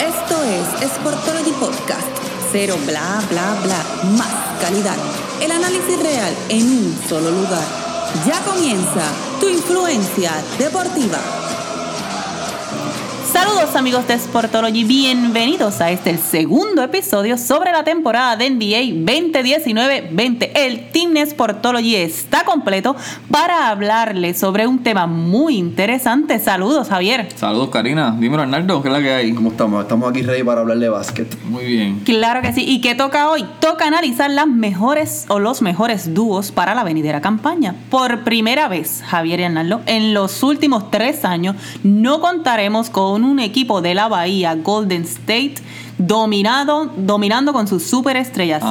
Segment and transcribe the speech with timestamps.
[0.00, 2.06] Esto es Sportology Podcast.
[2.50, 4.10] Cero bla bla bla.
[4.16, 4.96] Más calidad.
[5.40, 7.64] El análisis real en un solo lugar.
[8.26, 9.02] Ya comienza
[9.40, 11.43] tu influencia deportiva.
[13.34, 18.94] Saludos amigos de Sportology, bienvenidos a este el segundo episodio sobre la temporada de NBA
[19.04, 20.50] 2019-20.
[20.54, 22.94] El Team Sportology está completo
[23.32, 26.38] para hablarles sobre un tema muy interesante.
[26.38, 27.28] Saludos Javier.
[27.34, 29.34] Saludos Karina, dímelo Arnaldo, ¿qué es la que hay?
[29.34, 29.82] ¿Cómo estamos?
[29.82, 31.36] Estamos aquí ready para hablar de básquet.
[31.42, 32.02] Muy bien.
[32.04, 32.64] Claro que sí.
[32.64, 33.44] ¿Y qué toca hoy?
[33.58, 37.74] Toca analizar las mejores o los mejores dúos para la venidera campaña.
[37.90, 43.40] Por primera vez, Javier y Arnaldo, en los últimos tres años no contaremos con un
[43.40, 45.56] equipo de la Bahía, Golden State,
[45.98, 48.62] dominado, dominando con sus superestrellas.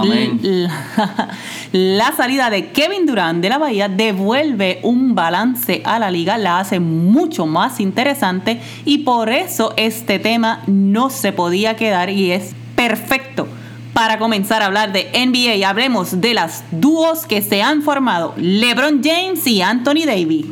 [0.41, 1.29] La,
[1.71, 6.59] la salida de Kevin Durant de la Bahía devuelve un balance a la liga, la
[6.59, 12.55] hace mucho más interesante y por eso este tema no se podía quedar y es
[12.75, 13.47] perfecto.
[13.93, 19.01] Para comenzar a hablar de NBA, hablemos de las dúos que se han formado: LeBron
[19.03, 20.47] James y Anthony Davis,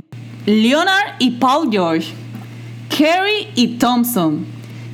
[0.45, 2.13] Leonard y Paul George,
[3.02, 4.45] Curry y Thompson,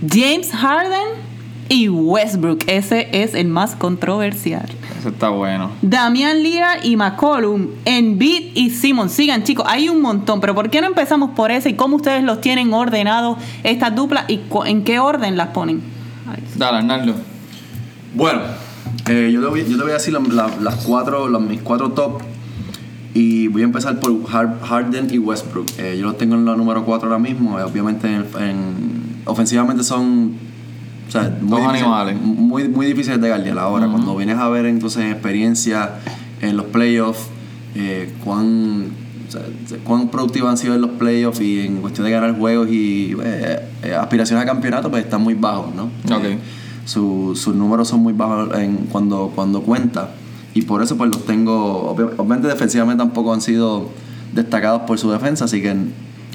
[0.10, 1.20] James Harden
[1.68, 2.64] y Westbrook.
[2.68, 4.66] Ese es el más controversial.
[4.98, 5.72] Eso está bueno.
[5.82, 9.10] Damian Lillard y McCollum, Embiid y Simon.
[9.10, 12.24] Sigan, chicos, hay un montón, pero ¿por qué no empezamos por ese y cómo ustedes
[12.24, 15.82] los tienen ordenados estas duplas y en qué orden las ponen?
[16.56, 17.14] Dale Arnaldo.
[18.16, 18.40] Bueno,
[19.10, 21.62] eh, yo, te voy, yo te voy a decir la- la- las cuatro, las, mis
[21.62, 22.22] cuatro top.
[23.14, 25.68] Y voy a empezar por Har- Harden y Westbrook.
[25.80, 27.60] Eh, yo los tengo en la número 4 ahora mismo.
[27.60, 30.34] Eh, obviamente, en, en- ofensivamente son.
[31.08, 32.22] O sea, muy, Dos difíciles- animales.
[32.22, 33.88] muy, muy difíciles de guardiar ahora.
[33.88, 35.92] Cuando vienes a ver entonces experiencia
[36.42, 37.28] en los playoffs,
[37.76, 38.88] eh, cuán,
[39.28, 39.42] o sea,
[39.86, 43.60] cuán productivos han sido en los playoffs y en cuestión de ganar juegos y eh,
[44.00, 45.90] aspiraciones a campeonato, pues están muy bajos, ¿no?
[46.86, 50.12] Su- sus números son muy bajos en, cuando, cuando cuenta.
[50.58, 53.92] Y por eso pues los tengo, obvi- obviamente defensivamente tampoco han sido
[54.34, 55.76] destacados por su defensa, así que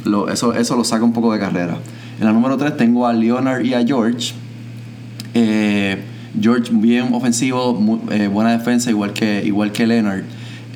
[0.05, 1.79] lo- eso, eso lo saca un poco de carrera.
[2.21, 4.33] En la número 3 tengo a Leonard y a George.
[5.35, 6.01] Eh,
[6.41, 10.23] George bien ofensivo, muy- eh, buena defensa, igual que, igual que Leonard.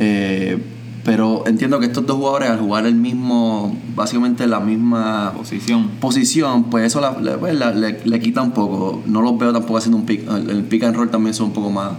[0.01, 0.59] Eh,
[1.05, 5.89] pero entiendo que estos dos jugadores al jugar el mismo, básicamente la misma Posición.
[6.01, 9.03] posición, pues eso la- le, pues, la- le- le quita un poco.
[9.07, 10.29] No los veo tampoco haciendo un pick.
[10.29, 11.93] El, el pick and roll también son un poco más.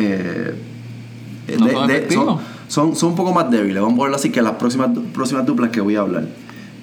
[0.00, 0.54] eh,
[1.56, 2.38] No son son,
[2.68, 3.76] son, son un poco más débiles.
[3.80, 6.26] Vamos a ponerlo así que las próximas, próximas duplas que voy a hablar.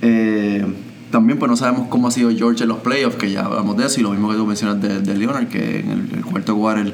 [0.01, 0.65] Eh,
[1.11, 3.85] también pues no sabemos cómo ha sido George en los playoffs, que ya hablamos de
[3.85, 6.55] eso, y lo mismo que tú mencionas de, de Leonard, que en el, el cuarto
[6.57, 6.93] quarter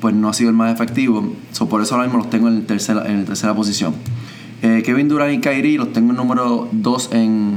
[0.00, 1.32] pues no ha sido el más efectivo.
[1.52, 3.94] So, por eso ahora mismo los tengo en, el tercera, en la tercera posición.
[4.62, 7.54] Eh, Kevin Durant y Kyrie los tengo en número 2 en,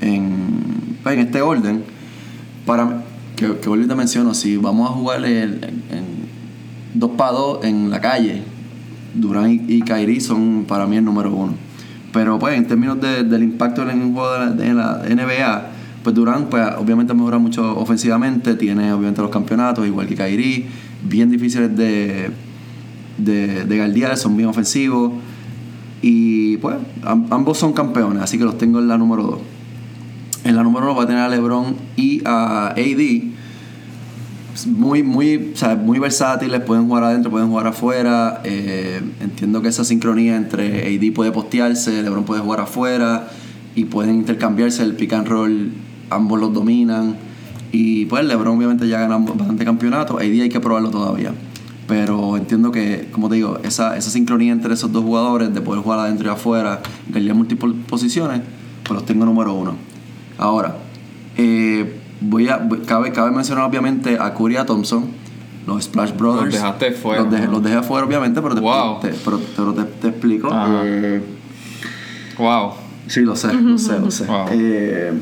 [0.00, 1.82] en, pues, en este orden.
[2.66, 3.02] Para
[3.36, 6.04] que, que te menciono, si vamos a jugar el- en, en
[6.94, 8.42] 2 para 2 en la calle,
[9.16, 11.54] Durant y, Kyrie son para mí el número uno.
[12.12, 15.66] Pero pues en términos de- del impacto en el juego de la, NBA,
[16.02, 20.66] pues Durant pues obviamente mejora mucho ofensivamente, tiene obviamente los campeonatos, igual que Kyrie,
[21.02, 22.30] bien difíciles de,
[23.18, 23.76] de, de
[24.16, 25.12] son bien ofensivos.
[26.02, 29.38] Y pues am- ambos son campeones, así que los tengo en la número 2.
[30.44, 33.35] En la número 1 va a tener a LeBron y a AD.
[34.64, 38.40] Muy, muy, o sea, muy versátiles, pueden jugar adentro, pueden jugar afuera.
[38.44, 43.28] Eh, entiendo que esa sincronía entre AD puede postearse, LeBron puede jugar afuera
[43.74, 45.72] y pueden intercambiarse el pick and roll,
[46.08, 47.16] ambos los dominan.
[47.72, 51.34] Y pues LeBron obviamente ya gana bastante campeonatos, AD hay que probarlo todavía.
[51.86, 55.82] Pero entiendo que, como te digo, esa, esa sincronía entre esos dos jugadores de poder
[55.82, 58.40] jugar adentro y afuera, guardar múltiples posiciones,
[58.82, 59.74] pues los tengo número uno.
[60.38, 60.76] Ahora,
[61.36, 65.04] eh, voy a, cabe, cabe mencionar obviamente a Curry y a Thompson,
[65.66, 66.44] los Splash Brothers.
[66.46, 67.52] Los dejaste fuera, Los dejé, ¿no?
[67.52, 69.00] los dejé afuera, obviamente, pero te, Wow.
[69.00, 70.48] te- pero, pero te, te explico.
[70.52, 71.22] Eh,
[72.38, 72.72] Wow.
[73.06, 74.24] Sí, lo sé, lo sé, lo sé.
[74.26, 74.46] Wow.
[74.50, 75.12] Eh,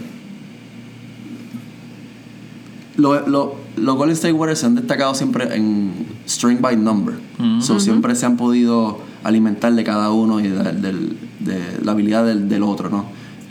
[2.96, 7.14] lo- lo- los Golden State Warriors se han destacado siempre en string by number.
[7.60, 12.24] So, siempre se han podido alimentar de cada uno y de, del- de la habilidad
[12.24, 13.06] del, del otro, ¿no?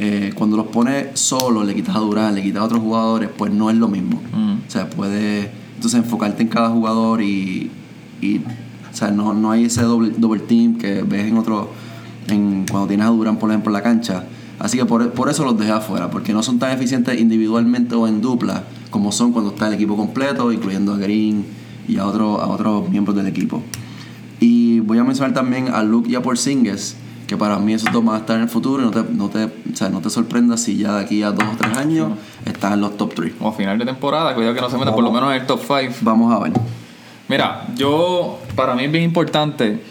[0.06, 3.54] Eh, cuando los pones solo, le quitas a Durán, le quitas a otros jugadores, pues
[3.54, 4.22] no es lo mismo.
[4.34, 4.68] Mm.
[4.68, 7.72] O sea, puedes entonces enfocarte en cada jugador y,
[8.22, 11.72] y o sea, no, no hay ese doble, team que ves en otro,
[12.28, 14.26] en, cuando tienes a Durán, por ejemplo, en la cancha.
[14.60, 18.06] Así que por, por eso los dejé afuera, porque no son tan eficientes individualmente o
[18.06, 21.46] en dupla como son cuando está el equipo completo, incluyendo a Green
[21.88, 23.64] y a, otro, a otros miembros del equipo.
[24.42, 26.98] Y voy a mencionar también a Luke y a Porzingis,
[27.28, 29.30] que para mí esos dos van a estar en el futuro y no te, no
[29.30, 32.12] te, o sea, no te sorprendas si ya de aquí a dos o tres años
[32.46, 33.34] están en los top 3.
[33.40, 35.48] O a final de temporada, cuidado que no se meta por lo menos en el
[35.48, 35.96] top 5.
[36.02, 36.54] Vamos a ver.
[37.28, 39.82] Mira, yo, para mí es bien importante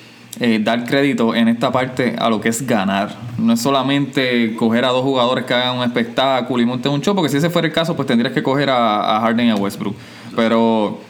[0.41, 3.15] eh, dar crédito en esta parte a lo que es ganar.
[3.39, 7.15] No es solamente coger a dos jugadores que hagan un espectáculo y monten un show,
[7.15, 9.57] porque si ese fuera el caso, pues tendrías que coger a, a Harden y a
[9.57, 9.97] Westbrook.
[10.37, 11.01] Pero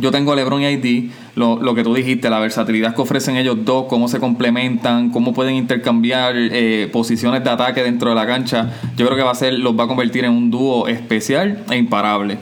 [0.00, 3.64] yo tengo LeBron y ID, lo, lo, que tú dijiste, la versatilidad que ofrecen ellos
[3.64, 8.72] dos, cómo se complementan, cómo pueden intercambiar eh, posiciones de ataque dentro de la cancha,
[8.96, 11.76] yo creo que va a ser, los va a convertir en un dúo especial e
[11.76, 12.38] imparable.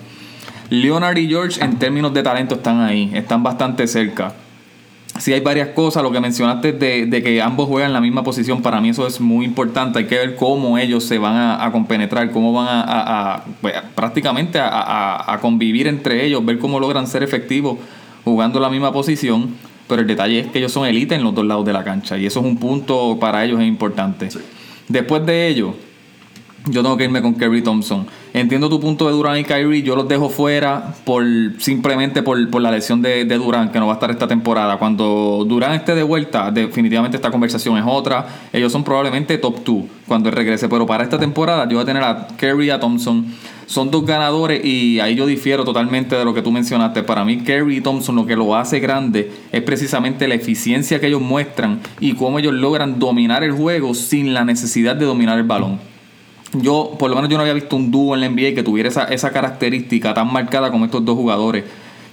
[0.70, 4.34] Leonard y George en términos de talento están ahí, están bastante cerca.
[5.18, 8.62] Si hay varias cosas, lo que mencionaste de, de, que ambos juegan la misma posición,
[8.62, 10.00] para mí eso es muy importante.
[10.00, 13.44] Hay que ver cómo ellos se van a, a compenetrar, cómo van a, a, a
[13.60, 17.78] pues, prácticamente a, convivir entre ellos, ver cómo logran ser efectivos
[18.24, 19.54] jugando la misma posición.
[19.86, 22.16] Pero el detalle es que ellos son élite en los dos lados de la cancha
[22.16, 24.30] y eso es un punto para ellos es importante.
[24.30, 24.40] Sí.
[24.88, 25.74] Después de ello,
[26.66, 28.06] yo tengo que irme con Kerry Thompson.
[28.32, 31.24] Entiendo tu punto de Durant y Kyrie, yo los dejo fuera por
[31.58, 34.78] simplemente por, por la lesión de, de, Durant, que no va a estar esta temporada.
[34.78, 38.26] Cuando Durant esté de vuelta, definitivamente esta conversación es otra.
[38.52, 41.86] Ellos son probablemente top 2 cuando él regrese, pero para esta temporada yo voy a
[41.86, 43.26] tener a Kerry y a Thompson.
[43.66, 47.02] Son dos ganadores y ahí yo difiero totalmente de lo que tú mencionaste.
[47.02, 51.08] Para mí, Kerry y Thompson lo que lo hace grande es precisamente la eficiencia que
[51.08, 55.44] ellos muestran y cómo ellos logran dominar el juego sin la necesidad de dominar el
[55.44, 55.93] balón
[56.54, 58.88] yo, por lo menos yo no había visto un dúo en la NBA que tuviera
[58.88, 61.64] esa, esa característica tan marcada como estos dos jugadores.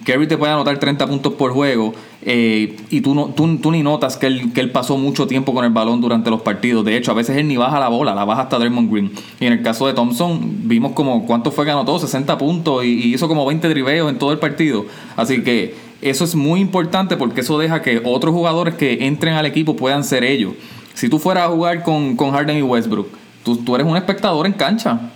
[0.06, 1.94] Kerry te puede anotar 30 puntos por juego
[2.24, 5.64] eh, y tú, no, tú, tú, ni notas que él, que pasó mucho tiempo con
[5.64, 6.84] el balón durante los partidos.
[6.84, 9.12] De hecho, a veces él ni baja la bola, la baja hasta Draymond Green.
[9.40, 12.88] Y en el caso de Thompson, vimos como cuánto fue que anotó, 60 puntos y,
[12.88, 14.86] y hizo como 20 driveos en todo el partido.
[15.16, 19.46] Así que eso es muy importante porque eso deja que otros jugadores que entren al
[19.46, 20.54] equipo puedan ser ellos.
[20.96, 23.08] Si tú fueras a jugar con, con Harden y Westbrook,
[23.44, 25.12] Tú, tú eres un espectador en cancha.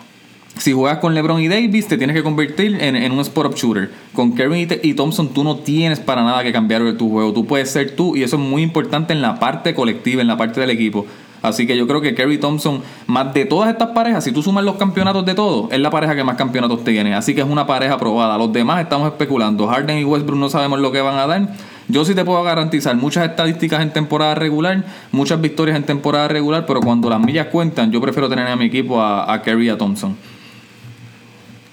[0.57, 3.91] Si juegas con LeBron y Davis, te tienes que convertir en, en un spot-up shooter.
[4.13, 7.33] Con Kerry y, Thompson, tú no tienes para nada que cambiar tu juego.
[7.33, 10.37] Tú puedes ser tú, y eso es muy importante en la parte colectiva, en la
[10.37, 11.05] parte del equipo.
[11.41, 14.63] Así que yo creo que Kerry Thompson, más de todas estas parejas, si tú sumas
[14.63, 17.13] los campeonatos de todos, es la pareja que más campeonatos tiene.
[17.13, 18.37] Así que es una pareja probada.
[18.37, 19.67] Los demás estamos especulando.
[19.67, 21.49] Harden y Westbrook no sabemos lo que van a dar.
[21.87, 26.65] Yo sí te puedo garantizar muchas estadísticas en temporada regular, muchas victorias en temporada regular,
[26.65, 29.69] pero cuando las millas cuentan, yo prefiero tener a mi equipo a, a Kerry y
[29.69, 30.15] a Thompson.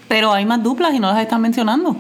[0.09, 1.97] Pero hay más duplas y no las están mencionando.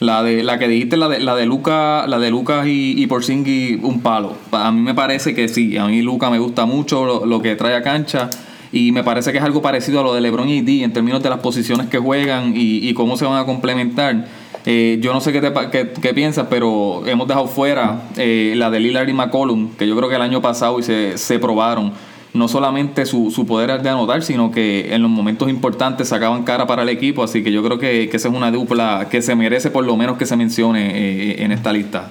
[0.00, 3.80] La de la que dijiste, la de, la de Lucas, la de Lucas y, y
[3.82, 4.36] un palo.
[4.52, 5.78] A mí me parece que sí.
[5.78, 8.28] A mí Lucas me gusta mucho lo, lo, que trae a cancha.
[8.70, 11.22] Y me parece que es algo parecido a lo de LeBron y D en términos
[11.22, 14.26] de las posiciones que juegan y, y cómo se van a complementar.
[14.66, 18.70] Eh, yo no sé qué, te, qué, qué, piensas, pero hemos dejado fuera eh, la
[18.70, 21.92] de Lillard y McCollum, que yo creo que el año pasado y se, se probaron
[22.32, 26.66] no solamente su, su, poder de anotar, sino que en los momentos importantes sacaban cara
[26.66, 27.22] para el equipo.
[27.22, 29.96] Así que yo creo que, que esa es una dupla que se merece por lo
[29.96, 32.10] menos que se mencione eh, en esta lista.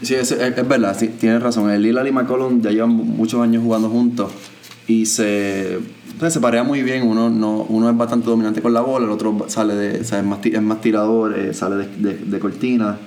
[0.00, 1.70] Sí, es, es, verdad, tienes razón.
[1.70, 4.32] El Lillard y McCollum ya llevan muchos años jugando juntos
[4.86, 5.78] y se,
[6.18, 7.02] pues, se parea muy bien.
[7.06, 10.18] Uno, no, uno es bastante dominante con la bola, el otro sale de, o sea,
[10.20, 12.98] es, más, es más tirador, eh, sale de, de, de cortina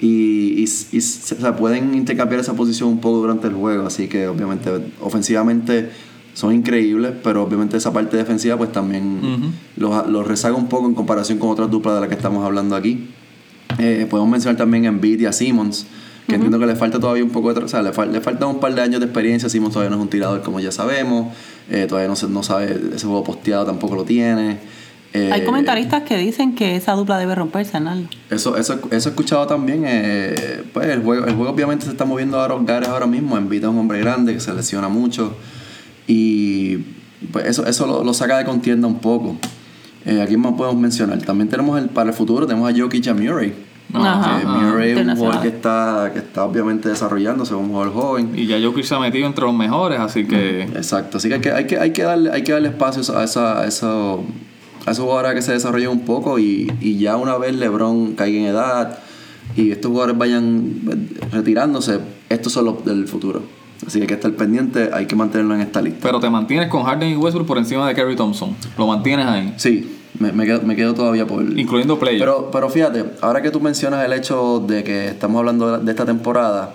[0.00, 3.86] y, y, y se, o sea, pueden intercambiar esa posición un poco durante el juego,
[3.86, 5.90] así que obviamente ofensivamente
[6.34, 9.50] son increíbles, pero obviamente esa parte defensiva pues también uh -huh.
[9.76, 12.76] los, los, rezaga un poco en comparación con otras duplas de las que estamos hablando
[12.76, 13.08] aquí.
[13.78, 15.86] Eh, podemos mencionar también a Embiid y a Simmons,
[16.28, 16.44] que uh -huh.
[16.44, 17.64] entiendo que le falta todavía un poco de...
[17.64, 19.96] O sea, le, fal le falta un par de años de experiencia, Simmons todavía no
[19.96, 21.34] es un tirador como ya sabemos,
[21.70, 24.58] eh, todavía no, se, no sabe, ese juego posteado tampoco lo tiene.
[25.14, 27.92] Eh, Hay comentaristas que dicen que esa dupla debe romperse, ¿no?
[28.28, 29.84] Eso, eso, eso he escuchado también.
[29.86, 33.38] Eh, pues el juego, el juego obviamente se está moviendo a los gares ahora mismo.
[33.38, 35.34] Envita a un hombre grande que se lesiona mucho.
[36.06, 36.76] Y
[37.32, 39.36] pues eso, eso lo, lo saca de contienda un poco.
[40.04, 41.18] Eh, aquí más podemos mencionar.
[41.22, 43.54] También tenemos el, para el futuro, tenemos a Jokic y a Murray.
[43.94, 47.92] Ajá, que Murray es un jugador que está, que está obviamente desarrollándose como un jugador
[47.94, 48.32] joven.
[48.34, 50.62] Y ya Jokic se ha metido entre los mejores, así que...
[50.62, 53.24] Exacto, así que hay que, hay que, hay que, darle, hay que darle espacio a
[53.24, 53.60] esa...
[53.60, 54.16] A esa
[54.86, 58.38] a esos jugadores que se desarrollen un poco y, y, ya una vez LeBron caiga
[58.38, 58.98] en edad
[59.56, 60.80] y estos jugadores vayan
[61.30, 63.42] retirándose, estos son los del futuro.
[63.86, 66.00] Así que hay que estar pendiente, hay que mantenerlo en esta lista.
[66.02, 68.56] Pero te mantienes con Harden y Westbrook por encima de Kerry Thompson.
[68.76, 69.54] ¿Lo mantienes ahí?
[69.56, 71.42] Sí, me, me, quedo, me quedo, todavía por...
[71.58, 72.20] Incluyendo playoffs.
[72.20, 76.04] Pero, pero fíjate, ahora que tú mencionas el hecho de que estamos hablando de esta
[76.04, 76.74] temporada,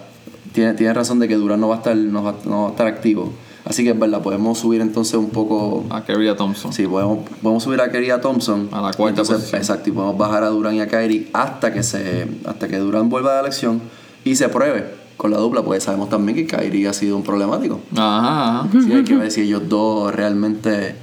[0.53, 2.71] tienes tiene razón de que Durán no va a estar, no va, no va a
[2.71, 3.33] estar activo.
[3.65, 5.85] Así que es verdad, podemos subir entonces un poco.
[5.89, 6.73] A Kerry Thompson.
[6.73, 8.69] Sí, podemos, podemos subir a Kerry Thompson.
[8.71, 9.61] A la cuarta entonces, posición.
[9.61, 13.09] Exacto, y podemos bajar a Durán y a Kyrie hasta que se hasta que Durán
[13.09, 13.81] vuelva a la elección
[14.25, 15.02] y se pruebe.
[15.17, 17.79] Con la dupla, pues sabemos también que Kyrie ha sido un problemático.
[17.93, 18.67] Ajá, ajá.
[18.71, 20.95] Sí, hay que ver si ellos dos realmente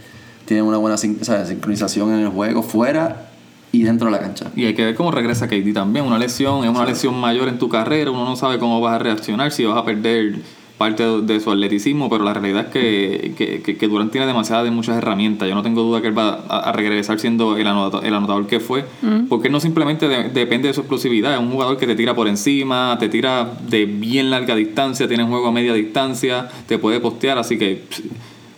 [0.47, 3.29] tienen una buena sin- o sea, sincronización en el juego, fuera
[3.73, 4.47] y dentro de la cancha.
[4.57, 6.05] Y hay que ver cómo regresa KD también.
[6.05, 8.11] Una lesión es una lesión mayor en tu carrera.
[8.11, 10.40] Uno no sabe cómo vas a reaccionar, si vas a perder
[10.81, 14.65] parte de, su atleticismo, pero la realidad es que, que, que, que Durant tiene demasiadas
[14.65, 15.47] de muchas herramientas.
[15.47, 18.47] Yo no tengo duda que él va a, a regresar siendo el anotador, el anotador
[18.47, 18.87] que fue,
[19.29, 22.15] porque él no simplemente de- depende de su explosividad, es un jugador que te tira
[22.15, 26.99] por encima, te tira de bien larga distancia, tiene juego a media distancia, te puede
[26.99, 27.83] postear, así que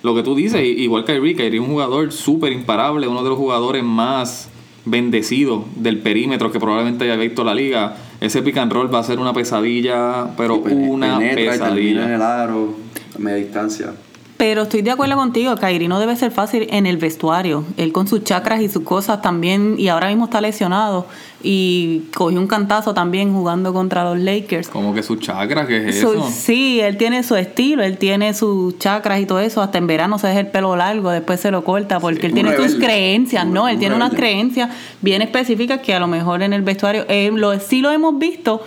[0.05, 3.31] lo que tú dices, igual que Kyrie, Kyrie es un jugador súper imparable, uno de
[3.31, 4.49] los jugadores más
[4.85, 7.97] bendecidos del perímetro que probablemente haya visto la liga.
[8.23, 11.67] Ese pick and roll va a ser una pesadilla, pero Pene- una penetra y termina
[11.67, 12.15] en pesadilla.
[12.15, 12.75] el aro,
[13.17, 13.93] a media distancia.
[14.43, 17.63] Pero estoy de acuerdo contigo, Kairi no debe ser fácil en el vestuario.
[17.77, 21.07] Él con sus chakras y sus cosas también, y ahora mismo está lesionado.
[21.45, 24.67] Y cogió un cantazo también jugando contra los Lakers.
[24.69, 26.29] Como que su chakra, que es Su- eso?
[26.29, 29.63] sí, él tiene su estilo, él tiene sus chakras y todo eso.
[29.63, 32.57] Hasta en verano se deja el pelo largo, después se lo corta porque él tiene
[32.57, 33.69] sus creencias, Un- ¿no?
[33.69, 34.71] Él un tiene unas creencias
[35.03, 38.61] bien específicas que a lo mejor en el vestuario eh, lo, sí lo hemos visto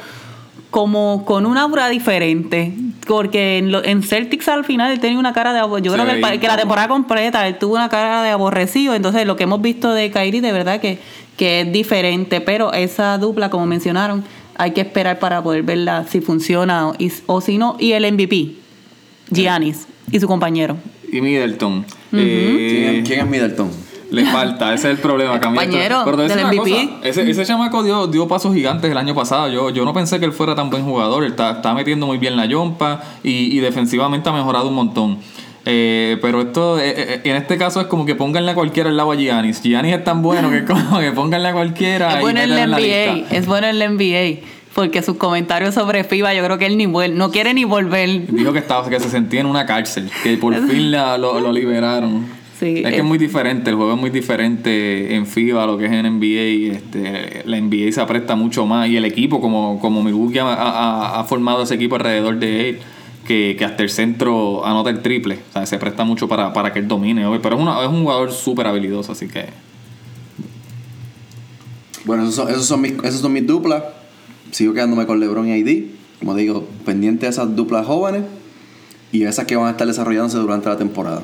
[0.75, 2.73] como con una aura diferente.
[3.07, 5.85] Porque en, lo- en Celtics al final él tenía una cara de aborrecido.
[5.85, 8.93] Yo Se creo que, el la temporada completa él tuvo una cara de aborrecido.
[8.93, 10.99] Entonces lo que hemos visto de Kyrie de verdad que,
[11.37, 12.41] que es diferente.
[12.41, 14.25] Pero esa dupla, como mencionaron,
[14.57, 17.77] hay que esperar para poder verla si funciona o, y- o si no.
[17.79, 18.55] Y el MVP,
[19.31, 20.75] Giannis y su compañero.
[21.09, 21.85] Y Middleton.
[22.11, 23.69] Eh, ¿Quién, es- quién es Middleton?
[24.15, 25.35] Le falta, ese es el problema.
[25.35, 25.47] esto.
[25.47, 26.57] Compañero Pero del MVP.
[26.57, 29.49] cosa, Ese, ese chamaco dio, dio pasos gigantes el año pasado.
[29.49, 31.23] Yo, yo no pensé que él fuera tan buen jugador.
[31.23, 35.17] Él está, está metiendo muy bien la yompa y, y defensivamente ha mejorado un montón.
[35.67, 38.97] Eh, pero esto, eh, eh, en este caso es como que pónganle a cualquiera al
[38.97, 39.61] lado a Giannis.
[39.63, 42.77] Giannis es tan bueno que como que pónganle a cualquiera Es bueno en la NBA,
[42.77, 43.35] lista.
[43.35, 44.41] es bueno en la NBA.
[44.75, 48.27] Porque sus comentarios sobre FIBA, yo creo que él ni vuel- no quiere ni volver.
[48.27, 51.51] Dijo que estaba, que se sentía en una cárcel, que por fin la- lo, lo
[51.53, 52.27] liberaron.
[52.59, 55.67] Sí, es que es- es muy diferente, el juego es muy diferente en FIBA a
[55.67, 56.75] lo que es en NBA.
[56.77, 61.19] Este, la NBA se apresta mucho más y el equipo, como, como Milwaukee ha, ha-
[61.19, 62.79] ha formado ese equipo alrededor de él,
[63.27, 65.39] que, que hasta el centro anota el triple.
[65.49, 67.25] O sea, se presta mucho para, para que él domine.
[67.43, 69.45] Pero es, una- es un jugador súper habilidoso, así que
[72.05, 73.83] Bueno, esos son, esos son mis, esos son mis duplas.
[74.51, 75.85] Sigo quedándome con LeBron y AD.
[76.19, 78.23] Como digo, pendiente de esas duplas jóvenes
[79.11, 81.23] y esas que van a estar desarrollándose durante la temporada.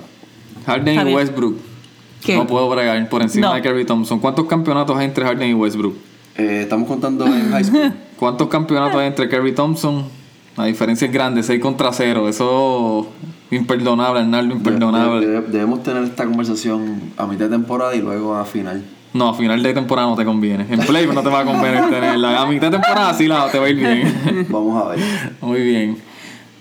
[0.66, 1.14] Harden y.
[1.14, 1.56] Westbrook.
[2.24, 2.36] ¿Qué?
[2.36, 3.54] No puedo bregar por encima No.
[3.56, 4.20] de Kerry Thompson.
[4.20, 5.96] ¿Cuántos campeonatos hay entre Harden y Westbrook?
[6.38, 7.94] Eh, estamos contando en high school.
[8.18, 10.04] ¿Cuántos campeonatos hay entre Kerry Thompson?
[10.56, 12.28] La diferencia es grande, 6 contra 0.
[12.30, 13.08] Eso
[13.50, 15.26] imperdonable, Arnaldo, imperdonable.
[15.26, 18.84] De- de- debemos tener esta conversación a mitad de temporada y luego a final.
[19.14, 20.66] No, a final de temporada no te conviene.
[20.70, 22.42] En play no te va a convenir tenerla.
[22.42, 24.46] A mitad de temporada sí la, te va a ir bien.
[24.50, 25.00] Vamos a ver.
[25.42, 25.98] Muy bien.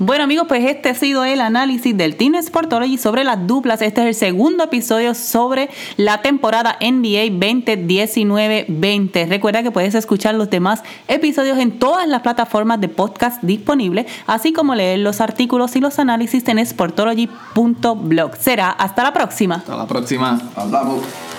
[0.02, 3.82] Bueno amigos, pues este ha sido el análisis del Team Sportology sobre las duplas.
[3.82, 9.28] Este es el segundo episodio sobre la temporada NBA 2019-20.
[9.28, 14.54] Recuerda que puedes escuchar los demás episodios en todas las plataformas de podcast disponibles, así
[14.54, 18.36] como leer los artículos y los análisis en sportology.blog.
[18.36, 19.56] Será hasta la próxima.
[19.56, 20.40] Hasta la próxima.
[20.56, 21.29] Hablamos.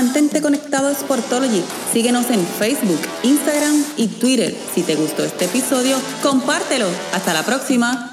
[0.00, 1.62] Mantente conectado a Sportology.
[1.92, 4.56] Síguenos en Facebook, Instagram y Twitter.
[4.74, 6.86] Si te gustó este episodio, compártelo.
[7.12, 8.09] Hasta la próxima.